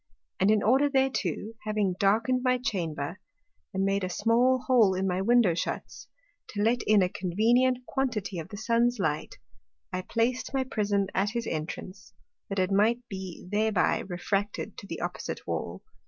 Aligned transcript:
And 0.39 0.49
in 0.49 0.63
order 0.63 0.89
thereto, 0.89 1.53
having 1.63 1.93
darken'd 1.99 2.41
my 2.43 2.57
Chamber, 2.57 3.19
and 3.71 3.83
made 3.85 4.03
a 4.03 4.09
small 4.09 4.57
hole 4.65 4.95
in 4.95 5.05
my 5.07 5.21
Window 5.21 5.53
shuts, 5.53 6.07
to 6.47 6.63
let 6.63 6.81
in 6.87 7.03
a 7.03 7.07
convenient 7.07 7.85
quantity 7.85 8.39
of 8.39 8.49
the 8.49 8.57
Sun's 8.57 8.97
Light, 8.97 9.37
I 9.93 10.01
plac'd 10.01 10.55
my 10.55 10.63
Prism 10.63 11.05
at 11.13 11.29
his 11.29 11.45
entrance, 11.45 12.13
that 12.49 12.57
it 12.57 12.71
might 12.71 13.07
be 13.09 13.45
thereby 13.51 13.99
refracted 13.99 14.75
to 14.79 14.87
the 14.87 15.01
opposite 15.01 15.45
Wall. 15.45 15.83